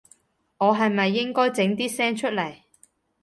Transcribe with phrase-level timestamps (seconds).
[0.57, 2.65] 我係咪應該整啲聲出來